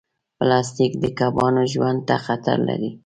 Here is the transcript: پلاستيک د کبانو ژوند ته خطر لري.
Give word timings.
پلاستيک 0.37 0.91
د 0.99 1.05
کبانو 1.19 1.63
ژوند 1.73 1.99
ته 2.07 2.15
خطر 2.25 2.57
لري. 2.69 2.91